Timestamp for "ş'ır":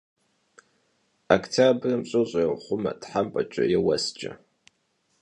2.09-2.25